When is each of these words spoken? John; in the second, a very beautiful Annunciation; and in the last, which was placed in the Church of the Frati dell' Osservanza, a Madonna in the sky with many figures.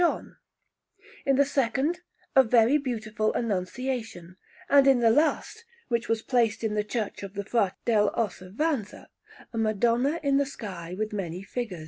John; 0.01 0.37
in 1.27 1.35
the 1.35 1.45
second, 1.45 1.99
a 2.35 2.41
very 2.41 2.79
beautiful 2.79 3.31
Annunciation; 3.35 4.35
and 4.67 4.87
in 4.87 4.99
the 4.99 5.11
last, 5.11 5.63
which 5.89 6.09
was 6.09 6.23
placed 6.23 6.63
in 6.63 6.73
the 6.73 6.83
Church 6.83 7.21
of 7.21 7.35
the 7.35 7.45
Frati 7.45 7.75
dell' 7.85 8.09
Osservanza, 8.15 9.09
a 9.53 9.57
Madonna 9.59 10.19
in 10.23 10.37
the 10.37 10.47
sky 10.47 10.95
with 10.97 11.13
many 11.13 11.43
figures. 11.43 11.79